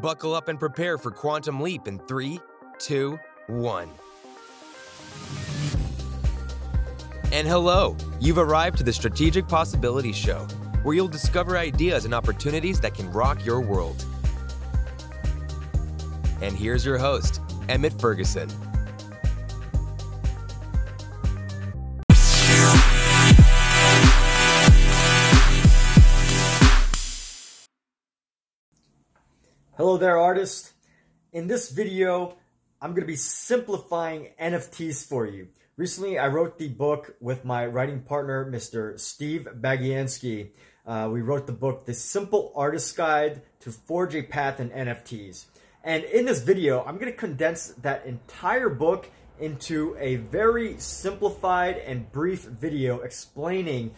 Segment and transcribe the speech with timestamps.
[0.00, 2.38] Buckle up and prepare for Quantum Leap in three,
[2.78, 3.88] two, one.
[7.32, 10.46] And hello, you've arrived to the Strategic Possibilities Show,
[10.84, 14.04] where you'll discover ideas and opportunities that can rock your world.
[16.40, 18.48] And here's your host, Emmett Ferguson.
[29.98, 30.74] There, artist.
[31.32, 32.36] In this video,
[32.80, 35.48] I'm going to be simplifying NFTs for you.
[35.76, 39.00] Recently, I wrote the book with my writing partner, Mr.
[39.00, 40.50] Steve Bagienski.
[40.86, 45.46] Uh, we wrote the book, The Simple Artist Guide to Forge a Path in NFTs.
[45.82, 49.10] And in this video, I'm going to condense that entire book
[49.40, 53.96] into a very simplified and brief video explaining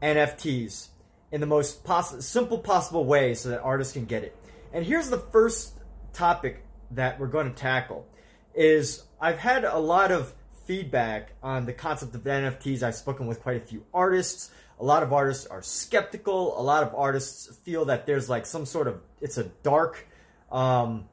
[0.00, 0.88] NFTs
[1.32, 4.34] in the most poss simple possible way so that artists can get it.
[4.74, 5.78] And here's the first
[6.12, 8.08] topic that we're going to tackle
[8.56, 10.34] is I've had a lot of
[10.66, 12.82] feedback on the concept of NFTs.
[12.82, 14.50] I've spoken with quite a few artists.
[14.80, 16.60] A lot of artists are skeptical.
[16.60, 20.08] A lot of artists feel that there's like some sort of it's a dark
[20.50, 21.04] um,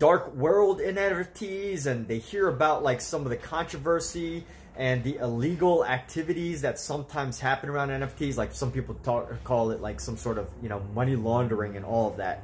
[0.00, 4.44] dark world in NFTs and they hear about like some of the controversy
[4.76, 9.80] and the illegal activities that sometimes happen around NFTs like some people talk, call it
[9.80, 12.42] like some sort of, you know, money laundering and all of that.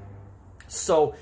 [0.68, 1.14] So,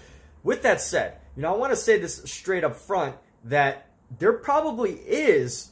[0.42, 4.32] with that said, you know, I want to say this straight up front that there
[4.32, 5.70] probably is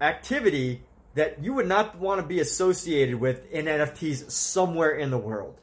[0.00, 0.82] activity
[1.14, 5.58] that you would not want to be associated with in NFTs somewhere in the world.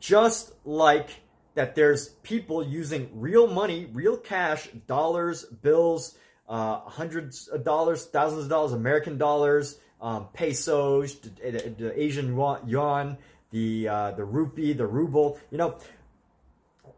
[0.00, 1.08] Just like
[1.54, 6.16] that there's people using real money, real cash, dollars, bills,
[6.48, 12.36] uh, hundreds of dollars, thousands of dollars, American dollars, um, pesos, the, the, Asian
[12.66, 13.16] yuan,
[13.50, 15.38] the uh, the rupee, the ruble.
[15.50, 15.78] You know,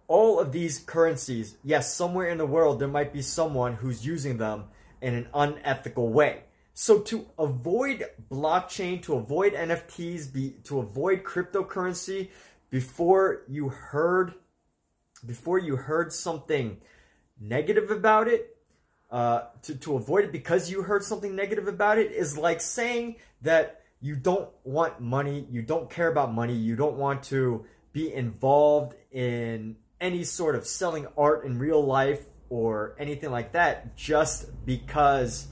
[0.06, 4.38] all of these currencies, yes, somewhere in the world there might be someone who's using
[4.38, 4.64] them
[5.00, 6.44] in an unethical way.
[6.74, 12.30] So to avoid blockchain, to avoid NFTs, be, to avoid cryptocurrency,
[12.70, 14.34] before you heard,
[15.24, 16.78] before you heard something
[17.40, 18.56] negative about it,
[19.10, 23.14] uh, to, to avoid it because you heard something negative about it is like saying
[23.42, 28.12] that you don't want money, you don't care about money, you don't want to be
[28.12, 34.46] involved in any sort of selling art in real life or anything like that just
[34.66, 35.48] because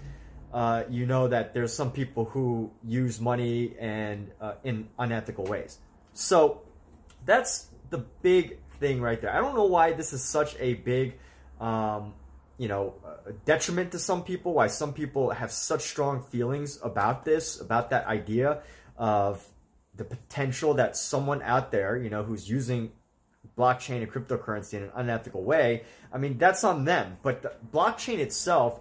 [0.53, 5.79] uh, you know that there's some people who use money and uh, in unethical ways.
[6.13, 6.63] So
[7.25, 9.33] that's the big thing right there.
[9.35, 11.19] I don't know why this is such a big,
[11.61, 12.15] um,
[12.59, 12.95] you know,
[13.47, 14.53] detriment to some people.
[14.53, 18.63] Why some people have such strong feelings about this, about that idea
[18.99, 19.47] of
[19.95, 22.93] the potential that someone out there, you know, who's using
[23.57, 27.17] blockchain and cryptocurrency in an unethical way, I mean, that's on them.
[27.23, 28.81] But the blockchain itself,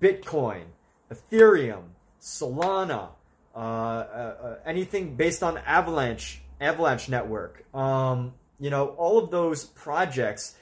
[0.00, 0.64] Bitcoin,
[1.12, 1.84] Ethereum,
[2.20, 3.08] Solana,
[3.54, 9.64] uh, uh, uh, anything based on Avalanche, Avalanche Network, um, you know, all of those
[9.64, 10.54] projects,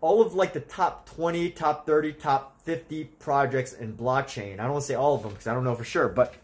[0.00, 4.54] all of like the top 20, top 30, top 50 projects in blockchain.
[4.54, 6.34] I don't want to say all of them because I don't know for sure, but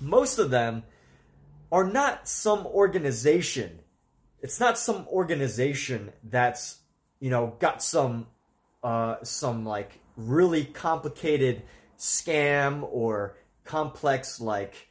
[0.00, 0.82] most of them
[1.70, 3.78] are not some organization
[4.42, 6.80] it's not some organization that's
[7.20, 8.26] you know got some
[8.82, 11.62] uh, some like really complicated
[11.98, 14.88] scam or complex like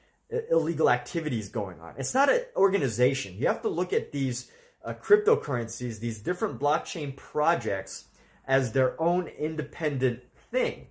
[0.50, 1.94] illegal activities going on.
[1.98, 3.36] It's not an organization.
[3.38, 4.50] You have to look at these
[4.84, 8.06] uh, cryptocurrencies, these different blockchain projects
[8.48, 10.88] as their own independent thing.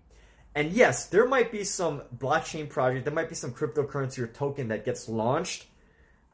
[0.54, 4.68] And yes, there might be some blockchain project, there might be some cryptocurrency or token
[4.68, 5.66] that gets launched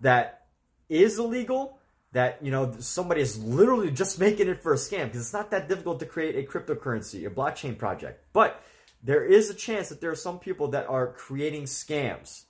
[0.00, 0.46] that
[0.88, 1.78] is illegal,
[2.16, 5.50] that you know somebody is literally just making it for a scam because it's not
[5.50, 8.24] that difficult to create a cryptocurrency, a blockchain project.
[8.32, 8.62] But
[9.02, 12.44] there is a chance that there are some people that are creating scams.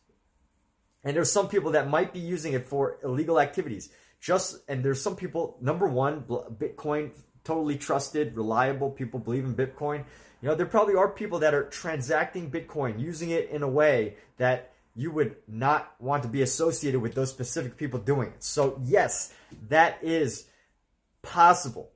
[1.03, 3.91] And there's some people that might be using it for illegal activities.
[4.21, 6.23] Just and there's some people number 1
[6.63, 7.11] Bitcoin
[7.43, 10.05] totally trusted, reliable, people believe in Bitcoin.
[10.43, 14.15] You know, there probably are people that are transacting Bitcoin, using it in a way
[14.37, 18.43] that you would not want to be associated with those specific people doing it.
[18.43, 19.33] So yes,
[19.69, 20.47] that is
[21.23, 21.91] possible.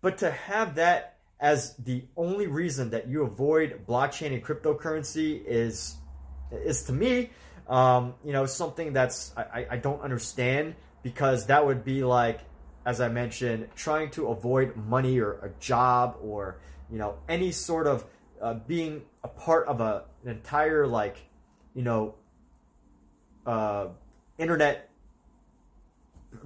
[0.00, 5.96] But to have that as the only reason that you avoid blockchain and cryptocurrency is,
[6.50, 7.30] is to me,
[7.68, 12.40] um, you know, something that's, I, I don't understand because that would be like,
[12.86, 16.58] as I mentioned, trying to avoid money or a job or,
[16.90, 18.06] you know, any sort of
[18.40, 21.18] uh, being a part of a, an entire like,
[21.74, 22.14] you know,
[23.46, 23.88] uh,
[24.38, 24.90] internet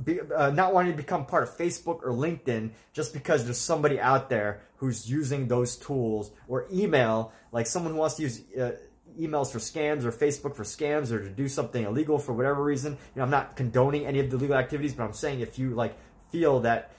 [0.04, 4.00] be, uh, not wanting to become part of Facebook or LinkedIn just because there's somebody
[4.00, 8.72] out there who's using those tools or email, like someone who wants to use uh,
[9.18, 12.92] emails for scams or Facebook for scams or to do something illegal for whatever reason.
[12.92, 15.70] You know, I'm not condoning any of the legal activities, but I'm saying if you
[15.70, 15.96] like
[16.30, 16.92] feel that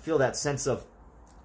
[0.00, 0.84] feel that sense of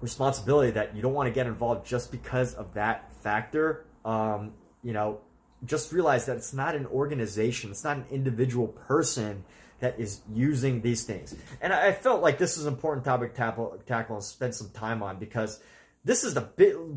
[0.00, 4.52] responsibility that you don't want to get involved just because of that factor, um,
[4.82, 5.20] you know,
[5.64, 9.44] just realize that it's not an organization, it's not an individual person
[9.80, 11.34] that is using these things.
[11.60, 15.02] And I felt like this is an important topic to tackle, and spend some time
[15.02, 15.60] on because
[16.04, 16.48] this is the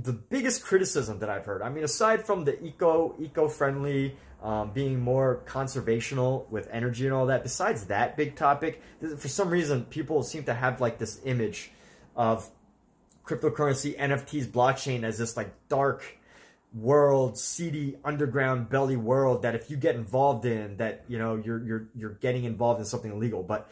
[0.03, 1.61] the biggest criticism that I've heard.
[1.61, 7.13] I mean, aside from the eco eco friendly, um, being more conservational with energy and
[7.13, 7.43] all that.
[7.43, 8.81] Besides that big topic,
[9.17, 11.71] for some reason, people seem to have like this image
[12.15, 12.49] of
[13.25, 16.03] cryptocurrency, NFTs, blockchain as this like dark
[16.73, 21.63] world, seedy underground belly world that if you get involved in, that you know you're
[21.63, 23.43] you're you're getting involved in something illegal.
[23.43, 23.69] But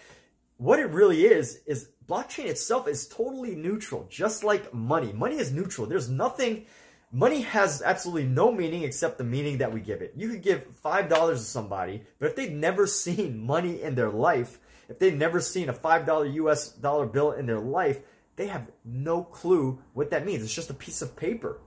[0.57, 5.13] what it really is is blockchain itself is totally neutral, just like money.
[5.13, 5.87] Money is neutral.
[5.87, 6.65] There's nothing.
[7.11, 10.13] Money has absolutely no meaning except the meaning that we give it.
[10.15, 14.11] You could give five dollars to somebody, but if they've never seen money in their
[14.11, 14.59] life,
[14.89, 16.69] if they've never seen a five dollar U.S.
[16.69, 18.01] dollar bill in their life,
[18.35, 20.43] they have no clue what that means.
[20.43, 21.59] It's just a piece of paper.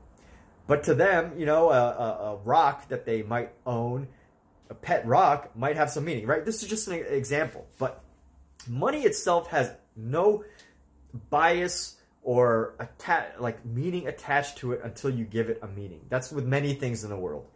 [0.67, 4.09] But to them, you know, a, a, a, rock that they might own,
[4.71, 6.45] a pet rock, might have some meaning, right?
[6.45, 7.67] This is just an example.
[7.79, 8.03] But
[8.69, 10.45] money itself has no
[11.31, 16.01] bias or atta- like meaning attached to it until you give it a meaning.
[16.09, 17.47] That's with many things in the world.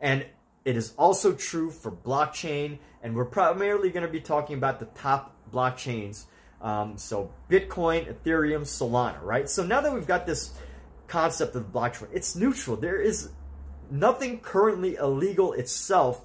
[0.00, 0.24] And
[0.64, 4.86] it is also true for blockchain, and we're primarily going to be talking about the
[4.86, 6.24] top blockchains.
[6.60, 9.48] Um, so Bitcoin, Ethereum, Solana, right?
[9.48, 10.52] So now that we've got this
[11.12, 12.08] concept of blockchain.
[12.10, 12.74] It's neutral.
[12.74, 13.28] There is
[13.90, 16.22] nothing currently illegal itself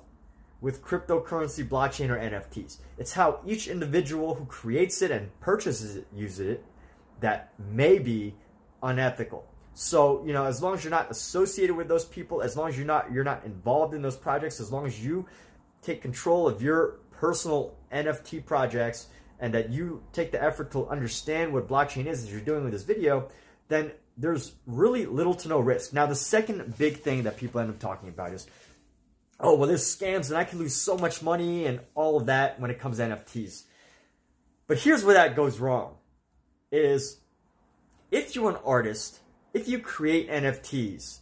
[0.61, 2.77] with cryptocurrency, blockchain, or NFTs.
[2.97, 6.65] It's how each individual who creates it and purchases it uses it
[7.19, 8.33] that may be
[8.81, 9.45] unethical.
[9.73, 12.77] So, you know, as long as you're not associated with those people, as long as
[12.77, 15.25] you're not you're not involved in those projects, as long as you
[15.81, 19.07] take control of your personal NFT projects
[19.37, 22.71] and that you take the effort to understand what blockchain is as you're doing with
[22.71, 23.27] this video,
[23.67, 25.93] then there's really little to no risk.
[25.93, 28.47] Now, the second big thing that people end up talking about is,
[29.39, 32.59] oh, well, there's scams and I can lose so much money and all of that
[32.59, 33.63] when it comes to NFTs.
[34.65, 35.95] But here's where that goes wrong
[36.71, 37.17] is
[38.11, 39.19] if you're an artist,
[39.53, 41.19] if you create NFTs,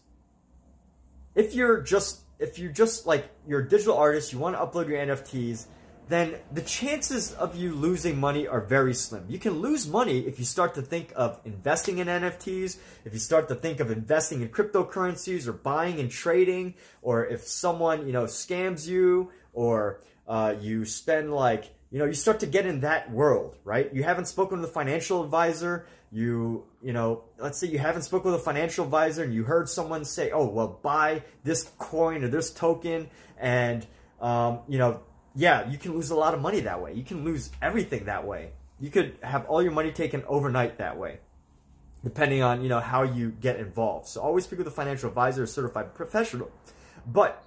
[1.36, 4.88] if you're just if you're just like you're a digital artist, you want to upload
[4.88, 5.66] your NFTs,
[6.08, 9.26] then the chances of you losing money are very slim.
[9.28, 13.20] You can lose money if you start to think of investing in NFTs, if you
[13.20, 18.14] start to think of investing in cryptocurrencies or buying and trading, or if someone, you
[18.14, 22.82] know, scams you or uh, you spend like, you know, you start to get in
[22.82, 23.92] that world, right?
[23.94, 25.88] You haven't spoken with a financial advisor.
[26.12, 29.70] You, you know, let's say you haven't spoken with a financial advisor and you heard
[29.70, 33.10] someone say, oh, well, buy this coin or this token
[33.40, 33.86] and,
[34.22, 35.02] um, you know,
[35.36, 36.94] yeah, you can lose a lot of money that way.
[36.94, 38.52] You can lose everything that way.
[38.80, 41.20] You could have all your money taken overnight that way,
[42.04, 44.08] depending on you know how you get involved.
[44.08, 46.52] So always speak with a financial advisor, a certified professional.
[47.06, 47.44] But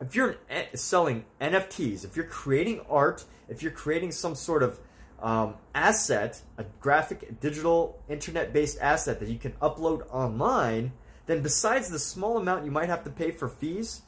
[0.00, 0.36] if you're
[0.74, 4.78] selling NFTs, if you're creating art, if you're creating some sort of
[5.20, 10.92] um, asset, a graphic, digital, internet-based asset that you can upload online,
[11.26, 14.02] then besides the small amount you might have to pay for fees,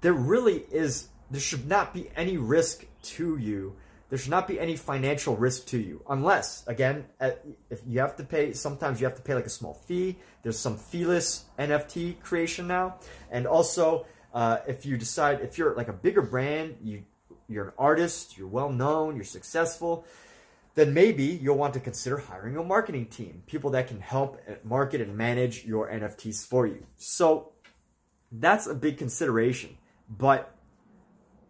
[0.00, 3.76] there really is there should not be any risk to you.
[4.08, 8.24] There should not be any financial risk to you, unless, again, if you have to
[8.24, 10.16] pay, sometimes you have to pay like a small fee.
[10.42, 12.98] There's some feeless NFT creation now.
[13.32, 17.02] And also, uh, if you decide, if you're like a bigger brand, you,
[17.48, 20.04] you're an artist, you're well known, you're successful,
[20.76, 25.00] then maybe you'll want to consider hiring a marketing team, people that can help market
[25.00, 26.86] and manage your NFTs for you.
[26.98, 27.52] So
[28.30, 29.76] that's a big consideration.
[30.08, 30.55] But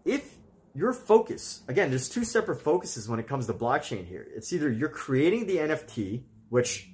[0.06, 0.36] if
[0.74, 4.26] your focus, again, there's two separate focuses when it comes to blockchain here.
[4.34, 6.88] It's either you're creating the NFT, which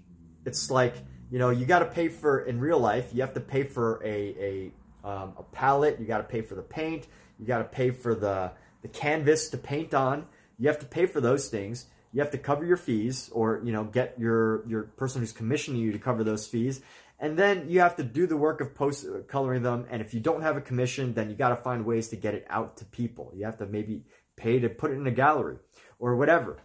[0.45, 0.95] it's like,
[1.31, 4.01] you know, you got to pay for, in real life, you have to pay for
[4.05, 4.73] a,
[5.05, 7.07] a, um, a palette, you got to pay for the paint,
[7.39, 8.53] you got to pay for the,
[8.83, 10.27] the canvas to paint on,
[10.59, 11.87] you have to pay for those things.
[12.15, 15.81] You have to cover your fees or, you know, get your, your person who's commissioning
[15.81, 16.83] you to cover those fees.
[17.23, 19.87] And then you have to do the work of post coloring them.
[19.89, 22.35] And if you don't have a commission, then you got to find ways to get
[22.35, 23.33] it out to people.
[23.33, 24.03] You have to maybe
[24.35, 25.59] pay to put it in a gallery
[26.01, 26.61] or whatever.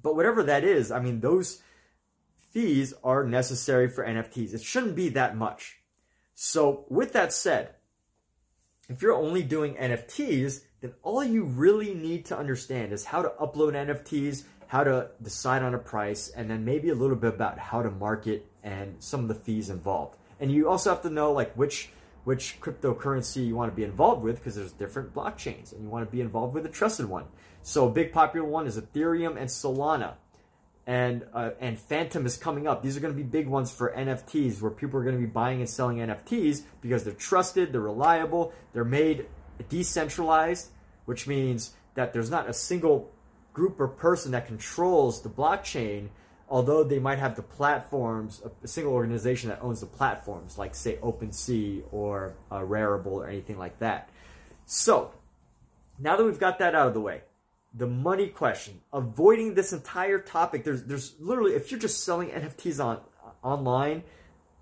[0.00, 1.60] But whatever that is, I mean, those
[2.52, 4.54] fees are necessary for NFTs.
[4.54, 5.78] It shouldn't be that much.
[6.36, 7.74] So with that said,
[8.88, 13.30] if you're only doing NFTs, then all you really need to understand is how to
[13.30, 17.58] upload NFTs, how to decide on a price, and then maybe a little bit about
[17.58, 20.16] how to market and some of the fees involved.
[20.40, 21.90] And you also have to know like which
[22.24, 26.06] which cryptocurrency you want to be involved with because there's different blockchains and you want
[26.06, 27.24] to be involved with a trusted one.
[27.62, 30.14] So a big popular one is Ethereum and Solana.
[30.84, 32.82] And uh, and Fantom is coming up.
[32.82, 35.30] These are going to be big ones for NFTs where people are going to be
[35.30, 39.26] buying and selling NFTs because they're trusted, they're reliable, they're made
[39.68, 40.70] decentralized,
[41.04, 43.12] which means that there's not a single
[43.52, 46.08] group or person that controls the blockchain
[46.52, 50.96] although they might have the platforms, a single organization that owns the platforms, like say
[50.96, 54.10] OpenSea or uh, Rarible or anything like that.
[54.66, 55.12] So,
[55.98, 57.22] now that we've got that out of the way,
[57.72, 62.84] the money question, avoiding this entire topic, there's there's literally if you're just selling NFTs
[62.84, 63.00] on
[63.42, 64.02] online,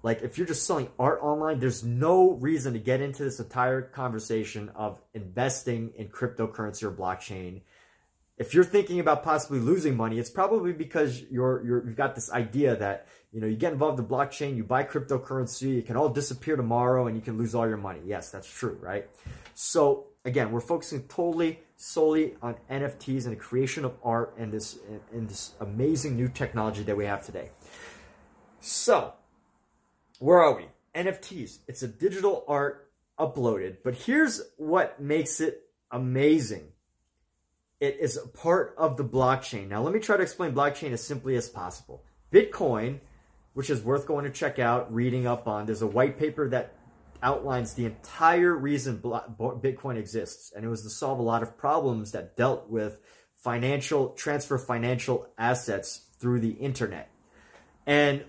[0.04, 3.82] like if you're just selling art online, there's no reason to get into this entire
[3.82, 7.62] conversation of investing in cryptocurrency or blockchain
[8.40, 12.32] if you're thinking about possibly losing money, it's probably because you're, you're you've got this
[12.32, 16.08] idea that you know you get involved in blockchain, you buy cryptocurrency, it can all
[16.08, 18.00] disappear tomorrow, and you can lose all your money.
[18.06, 19.06] Yes, that's true, right?
[19.54, 24.78] So again, we're focusing totally solely on NFTs and the creation of art and this
[25.12, 27.50] and this amazing new technology that we have today.
[28.60, 29.12] So,
[30.18, 30.64] where are we?
[30.94, 31.58] NFTs.
[31.68, 36.68] It's a digital art uploaded, but here's what makes it amazing
[37.80, 39.68] it is a part of the blockchain.
[39.68, 42.04] Now, let me try to explain blockchain as simply as possible.
[42.30, 43.00] Bitcoin,
[43.54, 46.74] which is worth going to check out, reading up on, there's a white paper that
[47.22, 50.52] outlines the entire reason Bitcoin exists.
[50.54, 52.98] And it was to solve a lot of problems that dealt with
[53.34, 57.10] financial transfer financial assets through the internet.
[57.86, 58.24] And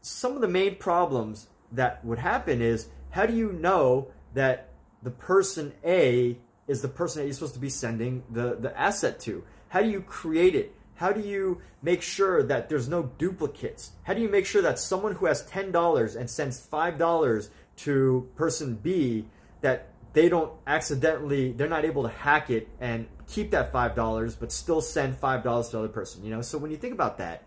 [0.00, 4.70] some of the main problems that would happen is how do you know that
[5.02, 9.20] the person A is the person that you're supposed to be sending the, the asset
[9.20, 9.44] to.
[9.68, 10.74] How do you create it?
[10.96, 13.90] How do you make sure that there's no duplicates?
[14.04, 18.76] How do you make sure that someone who has $10 and sends $5 to person
[18.76, 19.26] B
[19.60, 24.52] that they don't accidentally, they're not able to hack it and keep that $5 but
[24.52, 26.42] still send $5 to the other person, you know?
[26.42, 27.42] So when you think about that,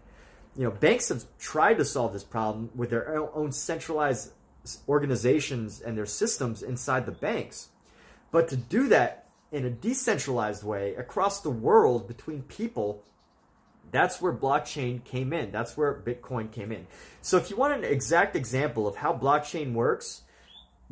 [0.58, 4.34] you know, banks have tried to solve this problem with their own centralized
[4.90, 7.70] organizations and their systems inside the banks.
[8.32, 13.04] But to do that in a decentralized way across the world between people,
[13.92, 15.52] that's where blockchain came in.
[15.52, 16.88] That's where Bitcoin came in.
[17.22, 20.24] So if you want an exact example of how blockchain works,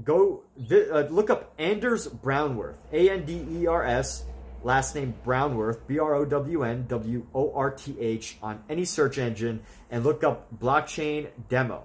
[0.04, 4.24] go uh, look up Anders Brownworth, A N D E R S,
[4.64, 8.86] last name Brownworth, B R O W N W O R T H, on any
[8.86, 9.62] search engine
[9.92, 11.84] and look up blockchain demo.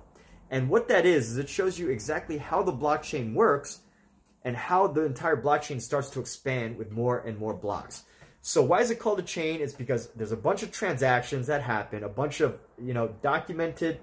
[0.50, 3.80] And what that is, is it shows you exactly how the blockchain works
[4.44, 8.04] and how the entire blockchain starts to expand with more and more blocks.
[8.42, 9.60] So why is it called a chain?
[9.60, 14.00] It's because there's a bunch of transactions that happen, a bunch of you know documented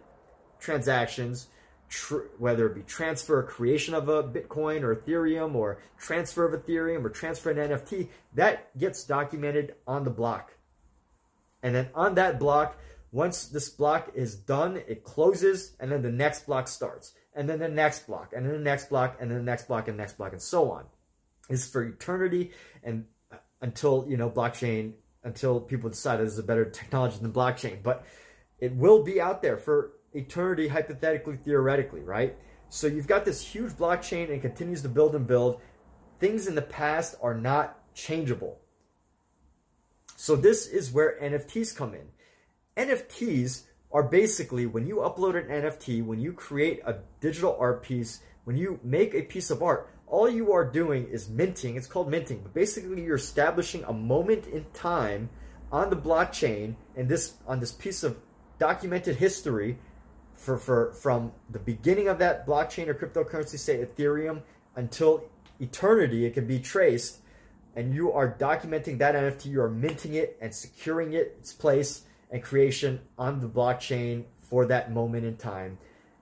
[0.59, 1.47] transactions,
[2.37, 7.09] whether it be transfer, creation of a Bitcoin or Ethereum, or transfer of Ethereum, or
[7.09, 10.53] transfer an NFT, that gets documented on the block.
[11.63, 12.77] And then on that block,
[13.17, 17.59] once this block is done, it closes, and then the next block starts and then
[17.59, 20.01] the next block, and then the next block, and then the next block, and the
[20.01, 20.85] next block, and so on.
[21.49, 22.51] Is for eternity
[22.83, 24.93] and uh, until you know blockchain,
[25.23, 27.81] until people decide there's a better technology than blockchain.
[27.83, 28.03] But
[28.59, 32.35] it will be out there for eternity, hypothetically, theoretically, right?
[32.69, 35.61] So you've got this huge blockchain and continues to build and build.
[36.19, 38.59] Things in the past are not changeable.
[40.17, 42.09] So this is where NFTs come in.
[42.77, 48.21] NFTs are basically when you upload an NFT, when you create a digital art piece,
[48.43, 51.75] when you make a piece of art, all you are doing is minting.
[51.75, 55.29] It's called minting, but basically you're establishing a moment in time
[55.71, 58.17] on the blockchain and this on this piece of
[58.59, 59.77] documented history
[60.33, 64.41] for, for from the beginning of that blockchain or cryptocurrency, say Ethereum,
[64.75, 65.25] until
[65.59, 67.19] eternity, it can be traced.
[67.75, 72.03] And you are documenting that NFT, you are minting it and securing it its place
[72.31, 75.77] and creation on the blockchain for that moment in time.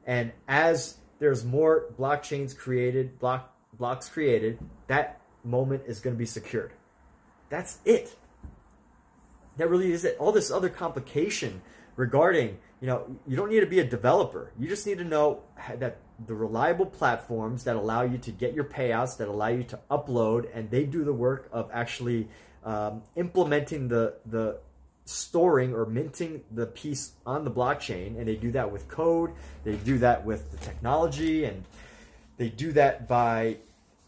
[0.06, 6.26] And as there's more blockchains created, block blocks created, that moment is going to be
[6.26, 6.74] secured.
[7.50, 8.16] That's it.
[9.58, 10.18] That really is it.
[10.20, 11.62] All this other complication
[11.96, 14.52] regarding, you know, you don't need to be a developer.
[14.60, 15.42] You just need to know
[15.78, 19.80] that the reliable platforms that allow you to get your payouts, that allow you to
[19.90, 22.28] upload, and they do the work of actually
[22.64, 24.60] um, implementing the the
[25.06, 29.32] storing or minting the piece on the blockchain and they do that with code
[29.64, 31.64] they do that with the technology and
[32.38, 33.58] they do that by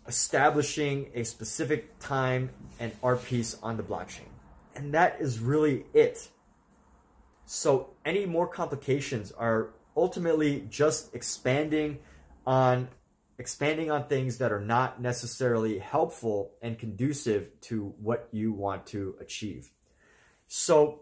[0.07, 2.49] establishing a specific time
[2.79, 4.29] and art piece on the blockchain.
[4.75, 6.29] And that is really it.
[7.45, 11.99] So any more complications are ultimately just expanding
[12.45, 12.89] on
[13.39, 19.15] expanding on things that are not necessarily helpful and conducive to what you want to
[19.19, 19.69] achieve.
[20.47, 21.01] So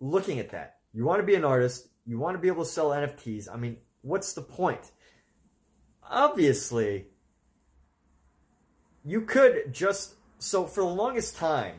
[0.00, 2.70] looking at that, you want to be an artist, you want to be able to
[2.70, 3.48] sell NFTs.
[3.52, 4.92] I mean, what's the point?
[6.08, 7.06] Obviously,
[9.04, 11.76] you could just so for the longest time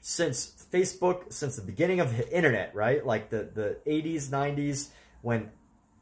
[0.00, 3.04] since Facebook, since the beginning of the internet, right?
[3.06, 4.88] Like the, the 80s, 90s,
[5.22, 5.50] when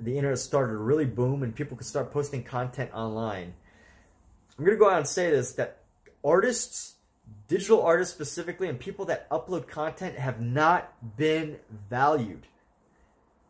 [0.01, 3.55] the internet started to really boom and people could start posting content online.
[4.59, 5.83] I'm going to go out and say this, that
[6.25, 6.95] artists,
[7.49, 12.47] digital artists specifically, and people that upload content have not been valued.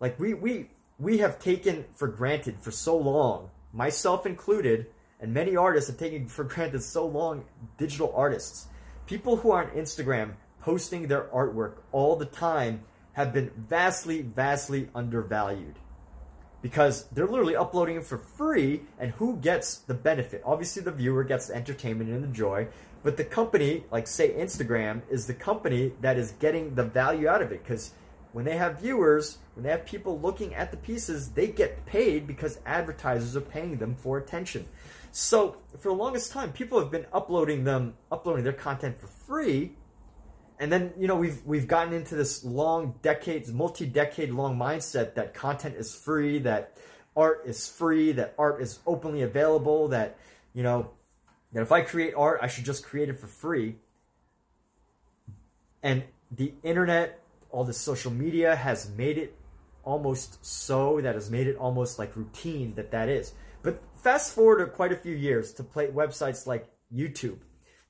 [0.01, 4.87] Like we, we, we have taken for granted for so long, myself included,
[5.21, 7.45] and many artists have taken for granted so long
[7.79, 8.67] digital artists.
[9.07, 12.81] People who are on Instagram posting their artwork all the time
[13.13, 15.79] have been vastly, vastly undervalued
[16.63, 20.41] because they're literally uploading it for free and who gets the benefit?
[20.45, 22.69] Obviously the viewer gets the entertainment and the joy,
[23.03, 27.43] but the company, like say Instagram, is the company that is getting the value out
[27.43, 27.93] of it because
[28.33, 32.27] when they have viewers, when they have people looking at the pieces, they get paid
[32.27, 34.67] because advertisers are paying them for attention.
[35.11, 39.75] So for the longest time, people have been uploading them, uploading their content for free.
[40.59, 45.35] And then, you know, we've we've gotten into this long decades, multi-decade long mindset that
[45.35, 46.79] content is free, that
[47.17, 50.17] art is free, that art is openly available, that,
[50.55, 50.91] you know,
[51.53, 53.77] that if I create art, I should just create it for free.
[55.83, 59.37] And the internet, all the social media has made it
[59.85, 63.33] almost so, that has made it almost like routine that that is.
[63.63, 67.39] But fast forward to quite a few years to play websites like YouTube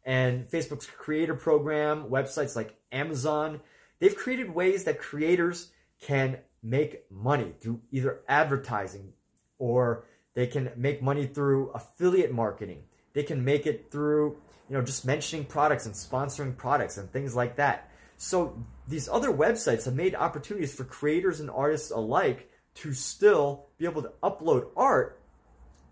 [0.04, 3.61] and Facebook's creator program, websites like Amazon.
[4.00, 9.12] They've created ways that creators can make money through either advertising
[9.59, 12.85] or they can make money through affiliate marketing.
[13.14, 14.37] They can make it through,
[14.68, 17.90] you know, just mentioning products and sponsoring products and things like that.
[18.16, 18.57] So
[18.88, 24.03] these other websites have made opportunities for creators and artists alike to still be able
[24.03, 25.22] to upload art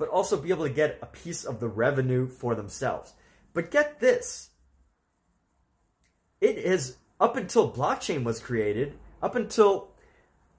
[0.01, 3.13] but also be able to get a piece of the revenue for themselves.
[3.53, 4.49] But get this.
[6.41, 9.91] It is up until blockchain was created, up until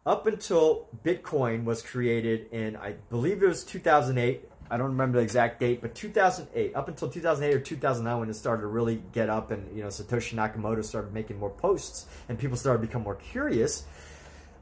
[0.06, 4.48] up until Bitcoin was created in I believe it was 2008.
[4.72, 8.36] I don't remember the exact date, but 2008, up until 2008 or 2009 when it
[8.36, 12.40] started to really get up and, you know, Satoshi Nakamoto started making more posts and
[12.40, 13.84] people started to become more curious.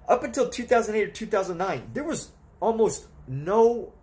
[0.08, 3.94] Up until 2008 or 2009, there was almost no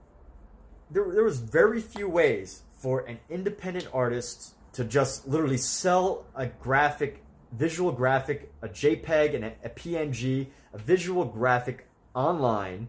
[0.90, 6.46] there, there was very few ways for an independent artist to just literally sell a
[6.46, 12.86] graphic, visual graphic, a JPEG and a, a PNG, a visual graphic online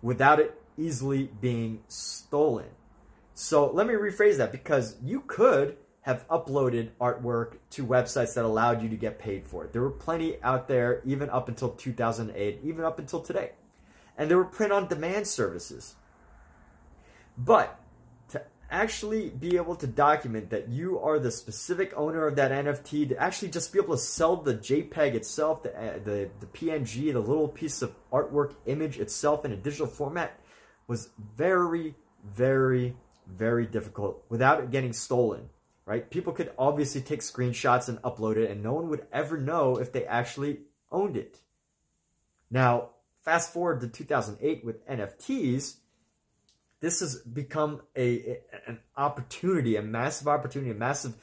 [0.00, 2.66] without it easily being stolen.
[3.34, 8.82] So let me rephrase that because you could have uploaded artwork to websites that allowed
[8.82, 9.72] you to get paid for it.
[9.72, 13.52] There were plenty out there even up until 2008, even up until today.
[14.16, 15.96] And there were print on demand services.
[17.36, 17.78] But
[18.30, 23.10] to actually be able to document that you are the specific owner of that NFT,
[23.10, 27.12] to actually just be able to sell the JPEG itself, the, uh, the, the PNG,
[27.12, 30.40] the little piece of artwork image itself in a digital format
[30.88, 32.96] was very, very,
[33.28, 35.48] very difficult without it getting stolen,
[35.86, 36.10] right?
[36.10, 39.92] People could obviously take screenshots and upload it and no one would ever know if
[39.92, 41.38] they actually owned it.
[42.50, 42.90] Now,
[43.22, 45.76] fast forward to 2008 with NFTs,
[46.80, 51.14] this has become a, an opportunity, a massive opportunity, a massive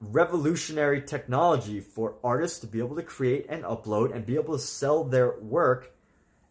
[0.00, 4.62] revolutionary technology for artists to be able to create and upload and be able to
[4.62, 5.92] sell their work.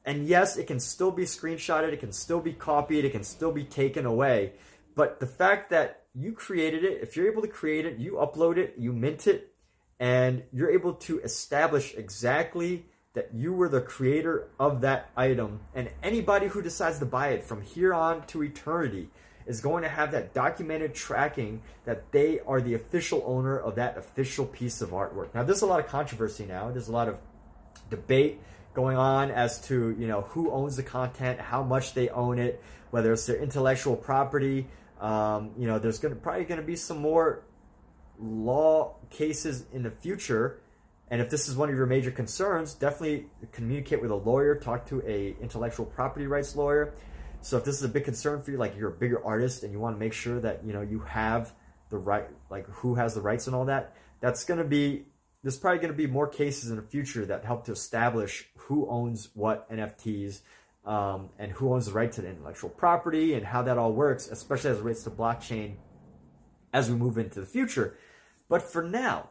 [0.10, 3.52] And yes, it can still be screenshotted, it can still be copied, it can still
[3.52, 4.54] be taken away.
[4.96, 8.58] But the fact that you created it, if you're able to create it, you upload
[8.58, 9.54] it, you mint it,
[10.00, 15.92] and you're able to establish exactly that you were the creator of that item and
[16.02, 19.12] anybody who decides to buy it from here on to eternity
[19.46, 23.96] is going to have that documented tracking that they are the official owner of that
[23.96, 25.36] official piece of artwork.
[25.36, 26.72] Now there's a lot of controversy now.
[26.72, 27.20] There's a lot of
[27.92, 28.40] debate
[28.74, 32.62] going on as to, you know, who owns the content, how much they own it,
[32.92, 34.68] whether it's their intellectual property.
[35.00, 37.44] Um, you know, there's gonna probably gonna be some more
[38.20, 40.62] law cases in the future
[41.12, 44.88] and if this is one of your major concerns, definitely communicate with a lawyer, talk
[44.90, 46.94] to a intellectual property rights lawyer,
[47.42, 49.72] So if this is a big concern for you, like you're a bigger artist and
[49.72, 51.54] you want to make sure that you know you have
[51.90, 55.06] the right, like who has the rights and all that, that's going to be
[55.42, 58.90] there's probably going to be more cases in the future that help to establish who
[58.90, 60.42] owns what NFTs
[60.86, 64.28] um, and who owns the right to the intellectual property and how that all works,
[64.28, 65.76] especially as it relates to blockchain
[66.74, 67.98] as we move into the future.
[68.50, 69.30] But for now,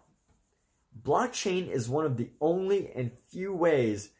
[1.02, 4.10] blockchain is one of the only and few ways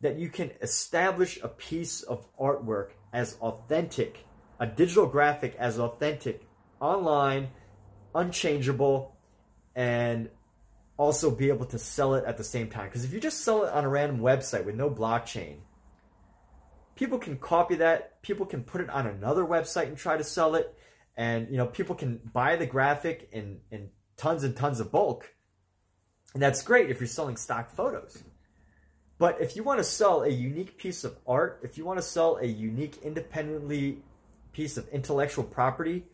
[0.00, 4.24] that you can establish a piece of artwork as authentic,
[4.58, 6.42] a digital graphic as authentic
[6.80, 7.48] online,
[8.14, 9.16] unchangeable,
[9.74, 10.28] and
[10.96, 12.86] also be able to sell it at the same time.
[12.86, 15.58] Because if you just sell it on a random website with no blockchain,
[16.94, 20.54] people can copy that, people can put it on another website and try to sell
[20.54, 20.74] it,
[21.16, 25.34] and you know people can buy the graphic in in tons and tons of bulk,
[26.34, 28.22] and that's great if you're selling stock photos.
[29.18, 32.02] But if you want to sell a unique piece of art, if you want to
[32.02, 33.98] sell a unique independently
[34.52, 36.04] piece of intellectual property,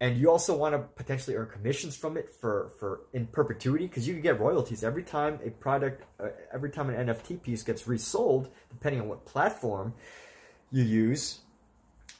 [0.00, 4.08] and you also want to potentially earn commissions from it for for in perpetuity because
[4.08, 7.86] you can get royalties every time a product uh, every time an nft piece gets
[7.86, 9.92] resold depending on what platform
[10.72, 11.40] you use.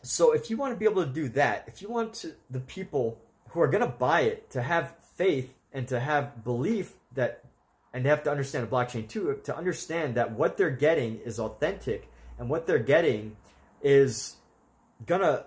[0.03, 2.61] So if you want to be able to do that if you want to, the
[2.61, 3.19] people
[3.51, 7.45] who are going to buy it to have faith and to have belief that
[7.93, 11.39] and they have to understand the blockchain too to understand that what they're getting is
[11.39, 13.37] authentic and what they're getting
[13.83, 14.37] is
[15.07, 15.45] gonna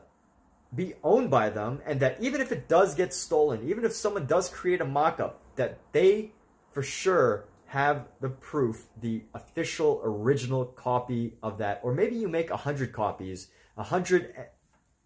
[0.76, 4.26] be owned by them and that even if it does get stolen, even if someone
[4.26, 6.32] does create a mock-up, that they
[6.72, 11.80] for sure have the proof, the official original copy of that.
[11.84, 14.34] Or maybe you make a hundred copies, a hundred,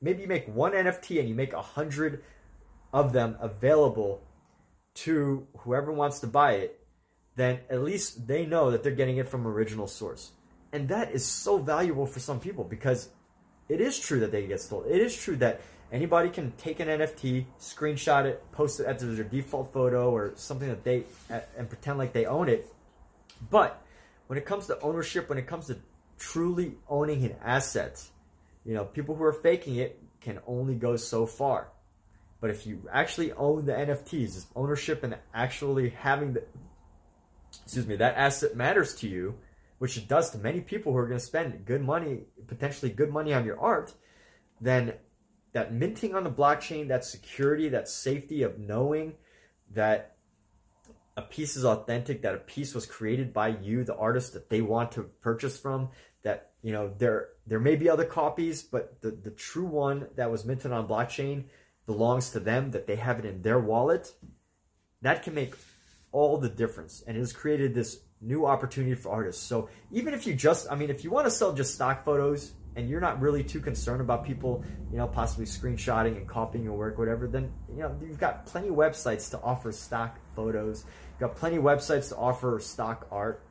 [0.02, 2.24] maybe you make one NFT and you make a hundred
[2.94, 4.22] of them available
[4.96, 6.80] to whoever wants to buy it,
[7.36, 10.32] then at least they know that they're getting it from original source.
[10.74, 13.10] And that is so valuable for some people because
[13.70, 14.90] it is true that they get stolen.
[14.90, 19.24] It is true that anybody can take an NFT, screenshot it, post it as their
[19.24, 22.72] default photo or something that they and pretend like they own it.
[23.50, 23.82] But
[24.28, 25.78] when it comes to ownership, when it comes to
[26.18, 28.04] truly owning an asset,
[28.66, 31.70] you know, people who are faking it can only go so far.
[32.40, 36.44] But if you actually own the NFTs, ownership and actually having the
[37.64, 39.36] excuse me, that asset matters to you,
[39.78, 43.12] which it does to many people who are going to spend good money, potentially good
[43.12, 43.94] money on your art,
[44.60, 44.94] then
[45.54, 49.13] that minting on the blockchain, that security, that safety of knowing
[49.74, 50.16] that
[51.16, 54.62] a piece is authentic, that a piece was created by you, the artist that they
[54.62, 55.90] want to purchase from,
[56.24, 60.32] that you know there there may be other copies, but the, the true one that
[60.32, 61.46] was minted on blockchain
[61.86, 64.13] belongs to them, that they have it in their wallet,
[65.02, 65.56] that can make
[66.12, 67.04] all the difference.
[67.08, 69.44] And it has created this new opportunity for artists.
[69.44, 72.54] So even if you just, I mean, if you want to sell just stock photos
[72.76, 76.74] and you're not really too concerned about people, you know, possibly screenshotting and copying your
[76.74, 80.86] work, whatever, then, you know, you've got plenty of websites to offer stock photos.
[81.12, 83.44] You've got plenty of websites to offer stock art.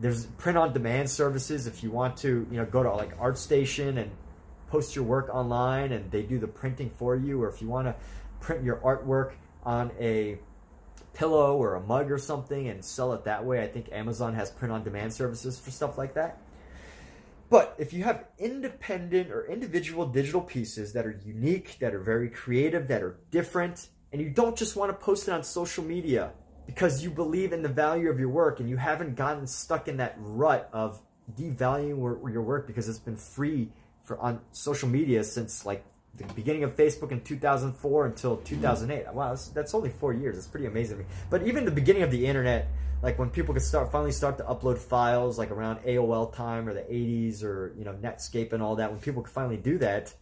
[0.00, 3.98] There's print on demand services if you want to, you know, go to like ArtStation
[3.98, 4.10] and
[4.68, 7.86] post your work online and they do the printing for you, or if you want
[7.86, 7.94] to
[8.40, 10.38] print your artwork on a
[11.14, 13.62] pillow or a mug or something and sell it that way.
[13.62, 16.38] I think Amazon has print on demand services for stuff like that.
[17.50, 22.30] But if you have independent or individual digital pieces that are unique, that are very
[22.30, 26.32] creative, that are different, and you don't just want to post it on social media
[26.66, 29.98] because you believe in the value of your work and you haven't gotten stuck in
[29.98, 31.00] that rut of
[31.36, 33.70] devaluing your work because it's been free
[34.02, 35.84] for on social media since like
[36.16, 39.12] the beginning of Facebook in 2004 until 2008.
[39.14, 40.36] Wow, that's, that's only four years.
[40.36, 41.04] It's pretty amazing.
[41.30, 42.68] But even the beginning of the internet,
[43.02, 46.74] like when people could start finally start to upload files, like around AOL time or
[46.74, 50.14] the 80s or you know Netscape and all that, when people could finally do that,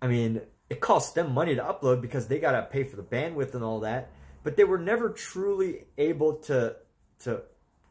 [0.00, 3.02] I mean, it cost them money to upload because they got to pay for the
[3.02, 4.10] bandwidth and all that.
[4.42, 6.76] But they were never truly able to
[7.20, 7.42] to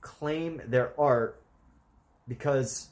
[0.01, 1.41] claim their art
[2.27, 2.89] because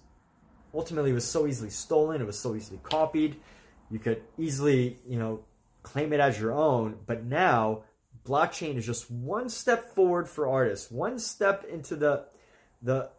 [0.73, 3.35] ultimately it was so easily stolen, it was so easily copied.
[3.89, 5.43] You could easily, you know,
[5.83, 7.83] claim it as your own, but now
[8.25, 12.25] blockchain is just one step forward for artists, one step into the
[12.81, 13.09] the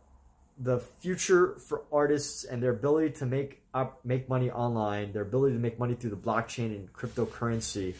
[0.63, 5.55] the future for artists and their ability to make up make money online, their ability
[5.55, 7.95] to make money through the blockchain and cryptocurrency.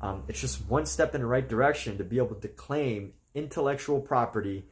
[0.00, 4.00] Um, it's just one step in the right direction to be able to claim intellectual
[4.00, 4.64] property,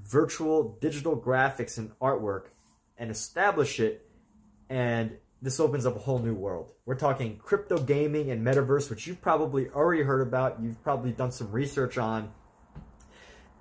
[0.00, 2.44] virtual digital graphics and artwork
[2.98, 4.06] and establish it,
[4.68, 6.72] and this opens up a whole new world.
[6.84, 10.60] We're talking crypto gaming and metaverse, which you've probably already heard about.
[10.60, 12.32] You've probably done some research on,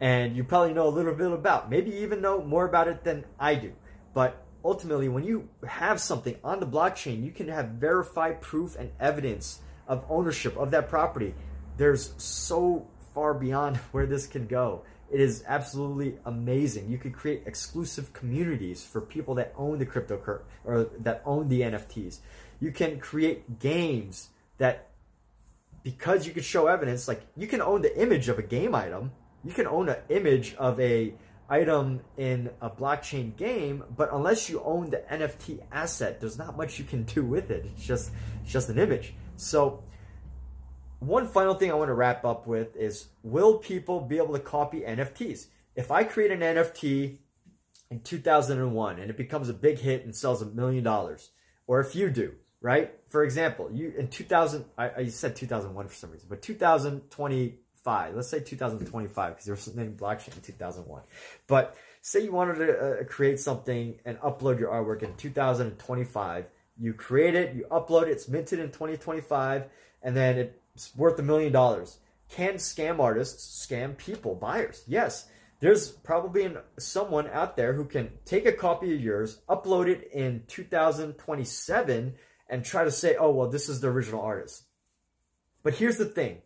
[0.01, 1.69] and you probably know a little bit about.
[1.69, 3.73] Maybe even know more about it than I do.
[4.13, 8.91] But ultimately, when you have something on the blockchain, you can have verified proof and
[8.99, 11.35] evidence of ownership of that property.
[11.77, 14.83] There's so far beyond where this can go.
[15.09, 16.89] It is absolutely amazing.
[16.89, 21.61] You could create exclusive communities for people that own the cryptocurrency or that own the
[21.61, 22.19] NFTs.
[22.59, 24.89] You can create games that,
[25.83, 29.11] because you can show evidence, like you can own the image of a game item,
[29.45, 31.13] you can own an image of a
[31.49, 36.79] item in a blockchain game, but unless you own the NFT asset, there's not much
[36.79, 37.65] you can do with it.
[37.73, 38.11] It's just
[38.43, 39.13] it's just an image.
[39.37, 39.83] So
[40.99, 44.39] one final thing I want to wrap up with is will people be able to
[44.39, 45.47] copy NFTs?
[45.75, 47.17] If I create an NFT
[47.91, 51.29] in 2001 and it becomes a big hit and sells a million dollars,
[51.67, 52.91] or if you do, right?
[53.07, 58.29] For example, you in 2000, I, I said 2001 for some reason, but 2025, let's
[58.29, 61.03] say 2025 because there was something blockchain in 2001.
[61.45, 66.49] But say you wanted to uh, create something and upload your artwork in 2025.
[66.79, 69.65] You create it, you upload it, it's minted in 2025,
[70.01, 70.61] and then it
[70.95, 71.99] worth a million dollars.
[72.29, 74.83] Can scam artists scam people, buyers?
[74.87, 75.27] Yes.
[75.59, 80.11] There's probably an, someone out there who can take a copy of yours, upload it
[80.13, 82.13] in 2027,
[82.49, 84.63] and try to say, oh, well, this is the original artist.
[85.63, 86.41] But here's the thing.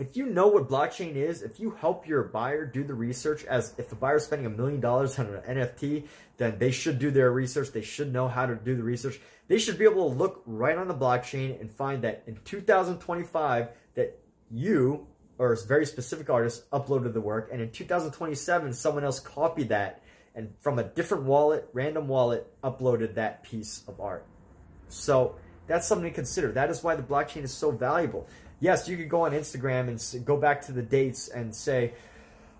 [0.00, 3.74] If you know what blockchain is, if you help your buyer do the research, as
[3.76, 6.06] if the buyer is spending a million dollars on an NFT,
[6.38, 7.70] then they should do their research.
[7.70, 9.20] They should know how to do the research.
[9.46, 13.68] They should be able to look right on the blockchain and find that in 2025
[13.94, 14.18] that
[14.50, 19.68] you or a very specific artist uploaded the work and in 2027 someone else copied
[19.68, 20.02] that
[20.34, 24.24] and from a different wallet random wallet uploaded that piece of art.
[24.88, 25.36] So
[25.66, 26.52] that's something to consider.
[26.52, 28.26] That is why the blockchain is so valuable
[28.60, 31.92] yes you could go on instagram and go back to the dates and say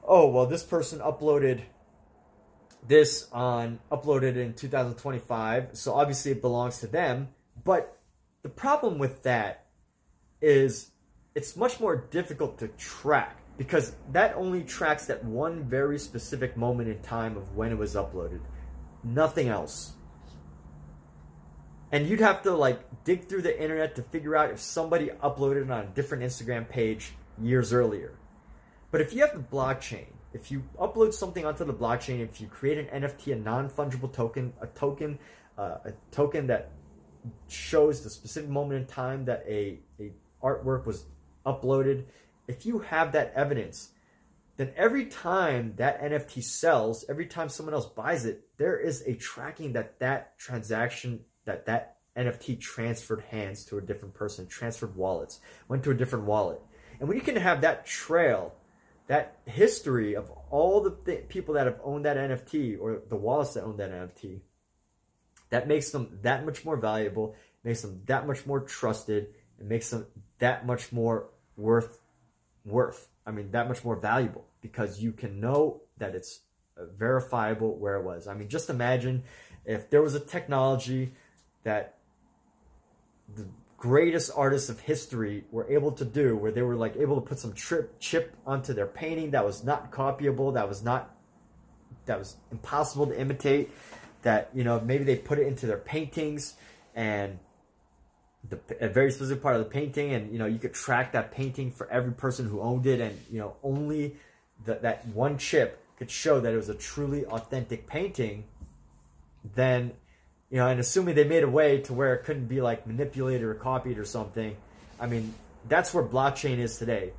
[0.05, 1.61] oh well this person uploaded
[2.87, 7.29] this on uploaded in 2025, so obviously it belongs to them.
[7.63, 7.99] But
[8.43, 9.67] the problem with that
[10.41, 10.91] is
[11.35, 16.89] it's much more difficult to track because that only tracks that one very specific moment
[16.89, 18.41] in time of when it was uploaded,
[19.05, 19.93] nothing else.
[21.93, 25.65] And you'd have to like dig through the internet to figure out if somebody uploaded
[25.65, 28.15] it on a different Instagram page years earlier.
[28.91, 32.47] But if you have the blockchain, if you upload something onto the blockchain, if you
[32.47, 35.19] create an NFT, a non-fungible token, a token,
[35.59, 36.71] uh, a token that
[37.49, 41.05] shows the specific moment in time that a, a artwork was
[41.45, 42.05] uploaded,
[42.47, 43.91] if you have that evidence,
[44.57, 49.15] then every time that NFT sells, every time someone else buys it, there is a
[49.15, 55.41] tracking that that transaction, that that NFT transferred hands to a different person, transferred wallets,
[55.69, 56.61] went to a different wallet.
[56.99, 58.55] And when you can have that trail
[59.11, 63.55] that history of all the th- people that have owned that NFT or the wallets
[63.55, 64.39] that own that NFT,
[65.49, 69.91] that makes them that much more valuable, makes them that much more trusted, and makes
[69.91, 70.07] them
[70.39, 71.99] that much more worth
[72.65, 73.09] worth.
[73.27, 76.39] I mean, that much more valuable because you can know that it's
[76.79, 78.29] uh, verifiable where it was.
[78.29, 79.25] I mean, just imagine
[79.65, 81.15] if there was a technology
[81.65, 81.97] that
[83.35, 83.47] the
[83.77, 87.39] greatest artists of history were able to do, where they were like able to put
[87.39, 91.15] some trip chip onto their painting that was not copyable, that was not
[92.07, 93.71] that was impossible to imitate.
[94.23, 96.55] That you know maybe they put it into their paintings
[96.95, 97.39] and
[98.49, 101.31] the, a very specific part of the painting, and you know you could track that
[101.31, 104.17] painting for every person who owned it, and you know only
[104.65, 108.45] the, that one chip could show that it was a truly authentic painting.
[109.55, 109.93] Then
[110.51, 113.43] you know, and assuming they made a way to where it couldn't be like manipulated
[113.43, 114.57] or copied or something,
[114.99, 115.33] I mean,
[115.69, 117.13] that's where blockchain is today.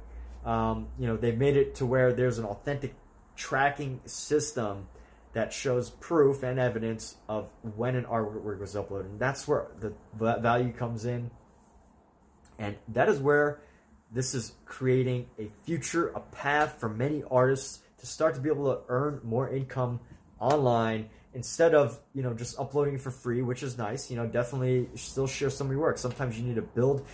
[0.46, 2.94] Um, you know, they've made it to where there's an authentic
[3.36, 4.88] tracking system
[5.34, 9.06] that shows proof and evidence of when an artwork was uploaded.
[9.06, 11.32] And that's where the value comes in.
[12.60, 13.62] And that is where
[14.12, 18.76] this is creating a future, a path for many artists to start to be able
[18.76, 20.02] to earn more income
[20.40, 24.28] online instead of you know just uploading it for free which is nice you know
[24.28, 25.98] definitely still share some of your work.
[25.98, 27.06] Sometimes you need to build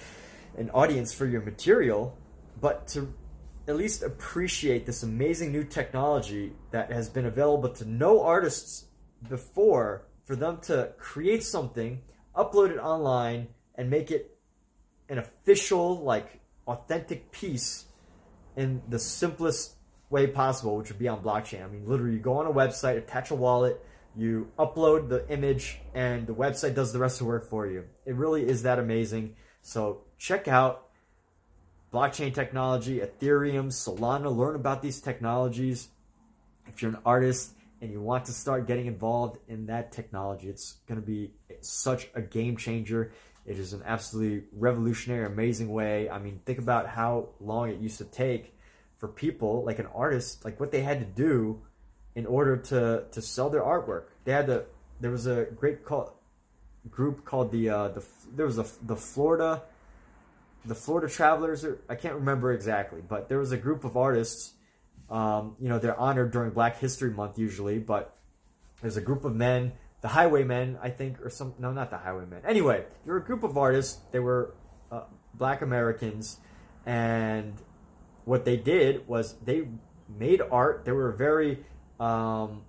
[0.58, 2.18] an audience for your material
[2.60, 3.14] but to
[3.68, 8.86] at least appreciate this amazing new technology that has been available to no artists
[9.30, 12.02] before for them to create something
[12.36, 14.38] upload it online and make it
[15.10, 17.86] an official like authentic piece
[18.56, 19.76] in the simplest
[20.10, 21.64] way possible which would be on blockchain.
[21.64, 23.80] I mean literally you go on a website attach a wallet
[24.18, 27.86] you upload the image and the website does the rest of the work for you.
[28.06, 29.36] It really is that amazing.
[29.62, 30.88] So check out
[31.94, 35.90] blockchain technology, Ethereum, Solana, learn about these technologies.
[36.66, 40.78] If you're an artist and you want to start getting involved in that technology, it's
[40.88, 43.12] going to be such a game changer.
[43.46, 46.10] It is an absolutely revolutionary, amazing way.
[46.10, 48.56] I mean, think about how long it used to take
[48.98, 51.62] for people, like an artist, like what they had to do
[52.18, 54.06] in order to to sell their artwork.
[54.26, 54.66] They had to.
[55.00, 56.20] There was a great call,
[56.90, 58.04] group called the uh, the
[58.36, 59.62] there was a the Florida
[60.66, 61.64] the Florida Travelers.
[61.64, 64.54] Or, I can't remember exactly, but there was a group of artists.
[65.10, 68.18] Um, you know, they're honored during Black History Month usually, but
[68.82, 71.54] there's a group of men, the Highwaymen, I think, or some.
[71.60, 72.42] No, not the Highwaymen.
[72.48, 74.00] Anyway, there were a group of artists.
[74.12, 74.56] They were
[74.92, 75.04] uh,
[75.36, 76.40] Black Americans,
[76.84, 77.54] and
[78.26, 79.68] what they did was they
[80.10, 80.84] made art.
[80.84, 81.60] They were very
[82.00, 82.62] um,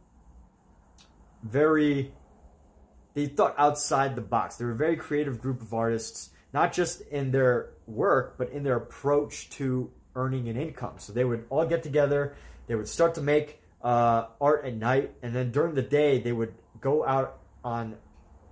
[1.42, 2.12] very
[3.14, 4.56] they thought outside the box.
[4.56, 8.62] They were a very creative group of artists, not just in their work, but in
[8.62, 10.94] their approach to earning an income.
[10.98, 12.36] So they would all get together,
[12.68, 16.32] they would start to make uh, art at night, and then during the day, they
[16.32, 17.96] would go out on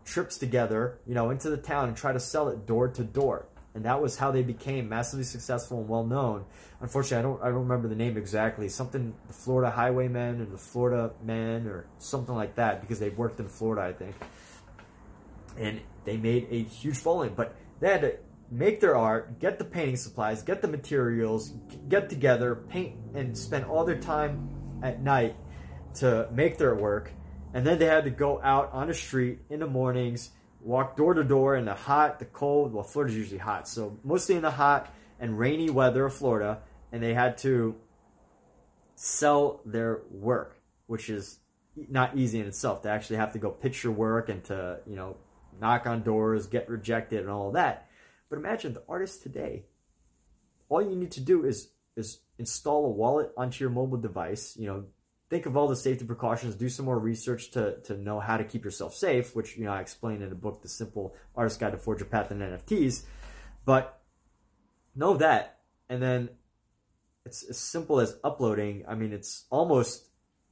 [0.04, 3.46] trips together, you know, into the town and try to sell it door to door
[3.76, 6.46] and that was how they became massively successful and well known.
[6.80, 8.70] Unfortunately, I don't I don't remember the name exactly.
[8.70, 13.38] Something the Florida Highwaymen or the Florida Men or something like that because they worked
[13.38, 14.16] in Florida, I think.
[15.58, 18.16] And they made a huge following, but they had to
[18.50, 21.52] make their art, get the painting supplies, get the materials,
[21.90, 24.48] get together, paint, and spend all their time
[24.82, 25.36] at night
[25.96, 27.12] to make their work.
[27.52, 30.30] And then they had to go out on the street in the mornings
[30.66, 32.72] walk door to door in the hot, the cold.
[32.72, 36.60] Well, Florida's usually hot, so mostly in the hot and rainy weather of Florida,
[36.92, 37.76] and they had to
[38.96, 41.38] sell their work, which is
[41.88, 42.82] not easy in itself.
[42.82, 45.16] They actually have to go pitch your work and to you know
[45.60, 47.88] knock on doors, get rejected, and all that.
[48.28, 49.64] But imagine the artist today.
[50.68, 54.56] All you need to do is is install a wallet onto your mobile device.
[54.58, 54.84] You know,
[55.28, 58.44] think of all the safety precautions, do some more research to, to know how to
[58.44, 61.72] keep yourself safe, which you know I explained in the book, The Simple Artist Guide
[61.72, 63.04] to Forge Your Path in NFTs.
[63.64, 64.00] But
[64.94, 65.58] know that,
[65.88, 66.30] and then
[67.24, 68.84] it's as simple as uploading.
[68.88, 70.08] I mean, it's almost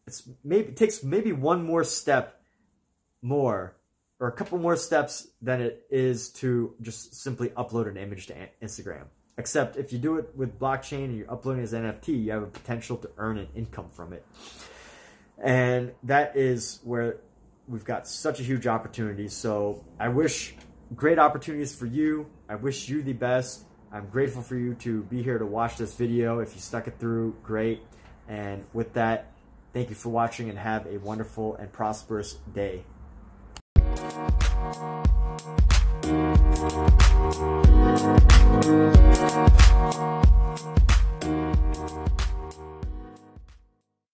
[0.06, 2.40] it's maybe it takes maybe one more step
[3.22, 3.76] more
[4.20, 8.34] or a couple more steps than it is to just simply upload an image to
[8.62, 9.04] Instagram.
[9.36, 12.46] Except if you do it with blockchain and you're uploading as NFT, you have a
[12.46, 14.24] potential to earn an income from it.
[15.42, 17.16] And that is where
[17.66, 19.28] we've got such a huge opportunity.
[19.28, 20.54] So I wish
[20.94, 22.26] great opportunities for you.
[22.48, 23.64] I wish you the best.
[23.92, 26.38] I'm grateful for you to be here to watch this video.
[26.40, 27.80] If you stuck it through, great.
[28.28, 29.32] And with that,
[29.72, 32.84] thank you for watching and have a wonderful and prosperous day.